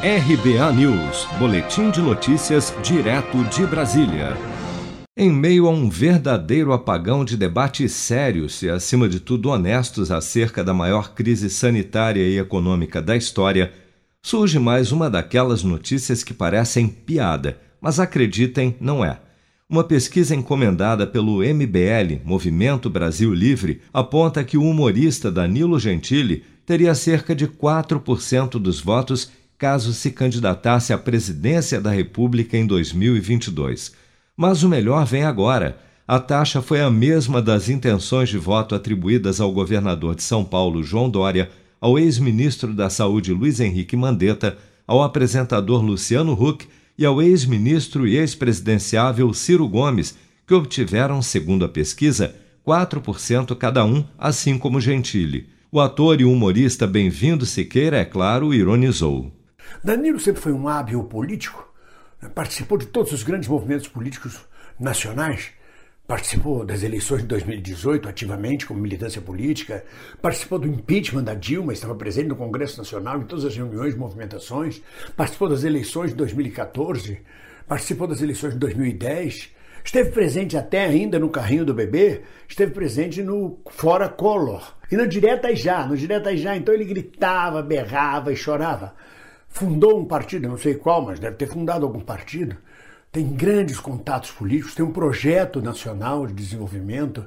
[0.00, 4.36] RBA News, Boletim de Notícias, direto de Brasília.
[5.16, 10.62] Em meio a um verdadeiro apagão de debates sérios e, acima de tudo, honestos acerca
[10.62, 13.72] da maior crise sanitária e econômica da história,
[14.22, 19.18] surge mais uma daquelas notícias que parecem piada, mas acreditem, não é.
[19.68, 26.94] Uma pesquisa encomendada pelo MBL, Movimento Brasil Livre, aponta que o humorista Danilo Gentili teria
[26.94, 33.92] cerca de 4% dos votos caso se candidatasse à presidência da República em 2022.
[34.36, 35.76] Mas o melhor vem agora.
[36.06, 40.82] A taxa foi a mesma das intenções de voto atribuídas ao governador de São Paulo,
[40.84, 41.50] João Dória,
[41.80, 46.66] ao ex-ministro da Saúde, Luiz Henrique Mandetta, ao apresentador Luciano Huck
[46.96, 50.16] e ao ex-ministro e ex-presidenciável Ciro Gomes,
[50.46, 52.34] que obtiveram, segundo a pesquisa,
[52.66, 55.48] 4% cada um, assim como Gentili.
[55.70, 59.37] O ator e humorista Bem-vindo Siqueira, é claro, ironizou.
[59.82, 61.72] Danilo sempre foi um hábil político,
[62.20, 62.28] né?
[62.28, 64.40] participou de todos os grandes movimentos políticos
[64.78, 65.50] nacionais,
[66.06, 69.84] participou das eleições de 2018 ativamente como militância política,
[70.22, 74.80] participou do impeachment da Dilma, estava presente no Congresso Nacional em todas as reuniões movimentações,
[75.16, 77.20] participou das eleições de 2014,
[77.66, 79.50] participou das eleições de 2010,
[79.84, 84.76] esteve presente até ainda no carrinho do bebê, esteve presente no Fora Collor.
[84.90, 88.94] E no Direta Já, no Direta Já, então ele gritava, berrava e chorava
[89.48, 92.56] fundou um partido, não sei qual, mas deve ter fundado algum partido,
[93.10, 97.24] tem grandes contatos políticos, tem um projeto nacional de desenvolvimento.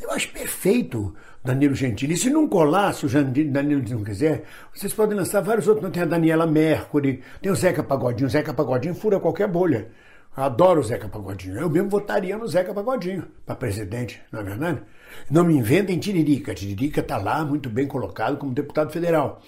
[0.00, 2.16] Eu acho perfeito Danilo Gentili.
[2.16, 5.84] Se não colar, se o Danilo não quiser, vocês podem lançar vários outros.
[5.84, 8.26] Não tem a Daniela Mercury, tem o Zeca Pagodinho.
[8.26, 9.88] O Zeca Pagodinho fura qualquer bolha.
[10.36, 11.56] Eu adoro o Zeca Pagodinho.
[11.58, 14.82] Eu mesmo votaria no Zeca Pagodinho para presidente, não é verdade?
[15.30, 16.54] Não me inventem Tiririca.
[16.54, 19.42] Tiririca está lá, muito bem colocado como deputado federal.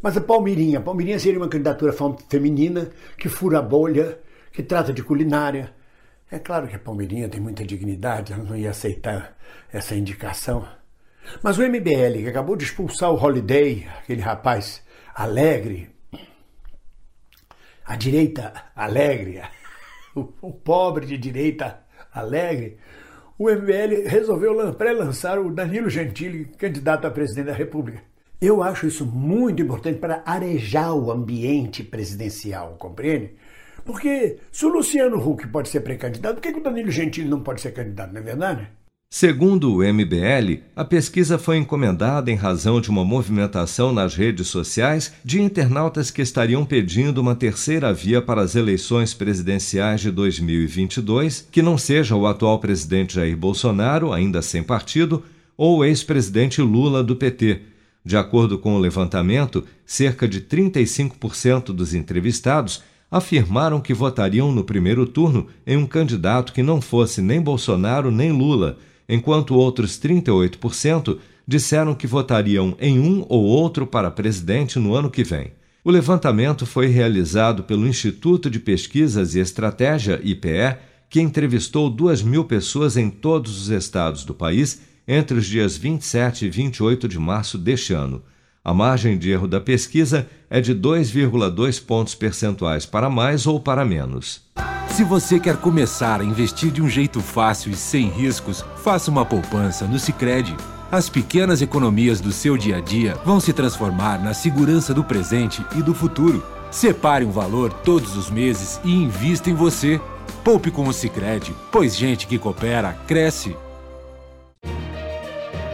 [0.00, 1.92] Mas a Palmeirinha, a Palmeirinha seria uma candidatura
[2.28, 4.18] feminina que fura a bolha,
[4.52, 5.74] que trata de culinária.
[6.30, 9.36] É claro que a Palmeirinha tem muita dignidade, ela não ia aceitar
[9.72, 10.66] essa indicação.
[11.42, 14.82] Mas o MBL, que acabou de expulsar o Holiday, aquele rapaz
[15.14, 15.90] alegre,
[17.84, 19.42] a direita alegre,
[20.14, 21.80] o pobre de direita
[22.12, 22.78] alegre,
[23.38, 28.02] o MBL resolveu pré-lançar o Danilo Gentili, candidato a presidente da República.
[28.40, 33.32] Eu acho isso muito importante para arejar o ambiente presidencial, compreende?
[33.84, 37.60] Porque se o Luciano Huck pode ser pré-candidato, por que, o Danilo Gentili não pode
[37.60, 38.68] ser candidato, não é verdade?
[39.10, 45.12] Segundo o MBL, a pesquisa foi encomendada em razão de uma movimentação nas redes sociais
[45.24, 51.62] de internautas que estariam pedindo uma terceira via para as eleições presidenciais de 2022, que
[51.62, 55.24] não seja o atual presidente Jair Bolsonaro, ainda sem partido,
[55.56, 57.77] ou o ex-presidente Lula do PT
[58.08, 65.04] de acordo com o levantamento, cerca de 35% dos entrevistados afirmaram que votariam no primeiro
[65.04, 71.94] turno em um candidato que não fosse nem Bolsonaro nem Lula, enquanto outros 38% disseram
[71.94, 75.52] que votariam em um ou outro para presidente no ano que vem.
[75.84, 80.78] O levantamento foi realizado pelo Instituto de Pesquisas e Estratégia, IPE,
[81.10, 86.44] que entrevistou 2 mil pessoas em todos os estados do país entre os dias 27
[86.44, 88.22] e 28 de março deste ano.
[88.62, 93.82] A margem de erro da pesquisa é de 2,2 pontos percentuais para mais ou para
[93.82, 94.42] menos.
[94.90, 99.24] Se você quer começar a investir de um jeito fácil e sem riscos, faça uma
[99.24, 100.54] poupança no Sicredi.
[100.90, 105.64] As pequenas economias do seu dia a dia vão se transformar na segurança do presente
[105.76, 106.44] e do futuro.
[106.70, 109.98] Separe um valor todos os meses e invista em você.
[110.44, 113.56] Poupe com o Sicredi, pois gente que coopera cresce